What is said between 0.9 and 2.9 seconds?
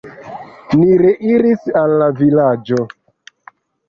reiris al la vilaĝo.